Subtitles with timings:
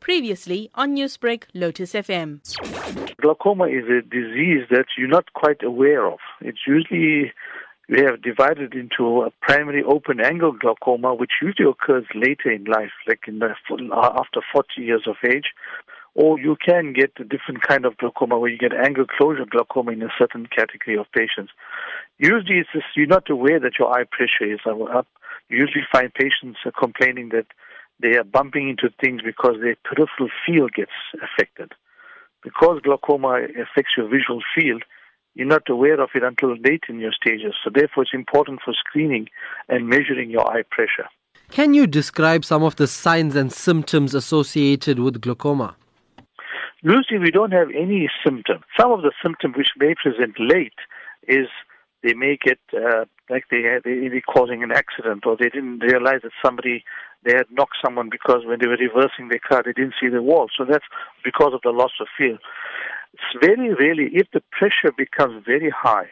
[0.00, 2.40] Previously on Newsbreak, Lotus FM.
[3.20, 6.18] Glaucoma is a disease that you're not quite aware of.
[6.40, 7.32] It's usually
[7.88, 12.92] we have divided into a primary open angle glaucoma, which usually occurs later in life,
[13.06, 13.54] like in the,
[13.92, 15.46] after 40 years of age.
[16.14, 19.92] Or you can get a different kind of glaucoma where you get angle closure glaucoma
[19.92, 21.52] in a certain category of patients.
[22.18, 25.06] Usually it's just, you're not aware that your eye pressure is up.
[25.48, 27.46] You usually find patients complaining that
[28.00, 30.92] they are bumping into things because their peripheral field gets
[31.22, 31.72] affected.
[32.42, 34.82] Because glaucoma affects your visual field,
[35.34, 37.54] you're not aware of it until late in your stages.
[37.62, 39.28] So therefore, it's important for screening
[39.68, 41.08] and measuring your eye pressure.
[41.50, 45.76] Can you describe some of the signs and symptoms associated with glaucoma?
[46.82, 48.62] Usually, we don't have any symptom.
[48.78, 50.78] Some of the symptoms which may present late
[51.28, 51.48] is
[52.02, 56.20] they may get uh, like they they be causing an accident or they didn't realize
[56.22, 56.84] that somebody
[57.24, 60.22] they had knocked someone because when they were reversing their car they didn't see the
[60.22, 60.48] wall.
[60.56, 60.86] So that's
[61.24, 62.38] because of the loss of feel.
[63.12, 66.08] It's very rarely if the pressure becomes very high,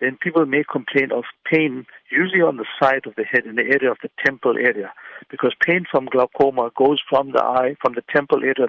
[0.00, 3.62] then people may complain of pain, usually on the side of the head, in the
[3.62, 4.92] area of the temple area,
[5.30, 8.68] because pain from glaucoma goes from the eye, from the temple area,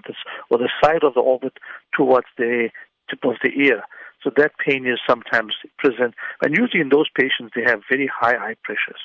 [0.50, 1.54] or the side of the orbit
[1.96, 2.70] towards the
[3.10, 3.84] tip of the ear.
[4.24, 8.36] So that pain is sometimes present, and usually in those patients they have very high
[8.36, 9.00] eye pressures.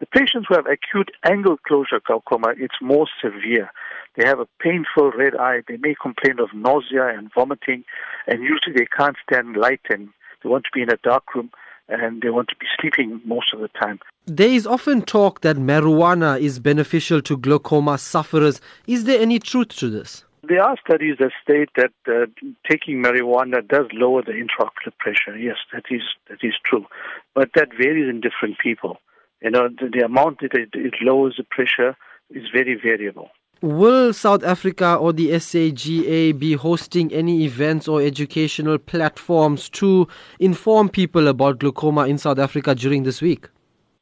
[0.00, 3.70] The patients who have acute angle closure glaucoma, it's more severe.
[4.16, 5.62] They have a painful red eye.
[5.68, 7.84] They may complain of nausea and vomiting,
[8.26, 10.08] and usually they can't stand light and
[10.42, 11.50] they want to be in a dark room
[11.88, 13.98] and they want to be sleeping most of the time.
[14.26, 18.60] There is often talk that marijuana is beneficial to glaucoma sufferers.
[18.86, 20.24] Is there any truth to this?
[20.48, 22.26] There are studies that state that uh,
[22.68, 25.36] taking marijuana does lower the intraocular pressure.
[25.36, 26.86] Yes, that is that is true,
[27.34, 28.98] but that varies in different people.
[29.42, 31.96] You know, the, the amount that it, it lowers the pressure
[32.30, 33.28] is very variable.
[33.60, 40.06] Will South Africa or the SAGA be hosting any events or educational platforms to
[40.38, 43.48] inform people about glaucoma in South Africa during this week?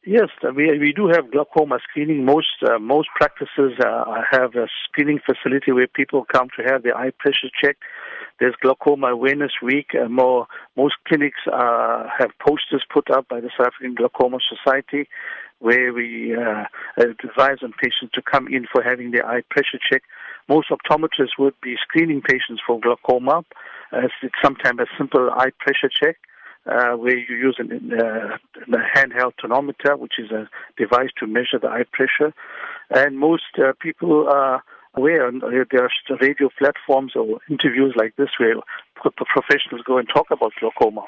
[0.09, 2.25] Yes, we we do have glaucoma screening.
[2.25, 6.97] Most uh, most practices uh, have a screening facility where people come to have their
[6.97, 7.83] eye pressure checked.
[8.39, 9.89] There's Glaucoma Awareness Week.
[10.01, 10.47] Uh, more,
[10.77, 15.09] most clinics uh, have posters put up by the South African Glaucoma Society
[15.59, 16.65] where we uh,
[16.99, 20.07] advise on patients to come in for having their eye pressure checked.
[20.49, 23.43] Most optometrists would be screening patients for glaucoma.
[23.93, 26.17] Uh, it's sometimes a simple eye pressure check.
[26.67, 31.69] Uh, where you use uh, a handheld tonometer, which is a device to measure the
[31.69, 32.35] eye pressure.
[32.91, 34.65] And most uh, people are
[34.97, 38.57] aware, and there are radio platforms or interviews like this where
[39.05, 41.05] the professionals go and talk about glaucoma.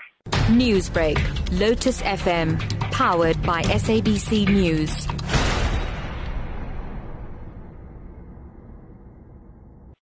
[0.48, 1.18] Newsbreak,
[1.58, 2.58] Lotus FM,
[2.92, 5.06] powered by SABC News.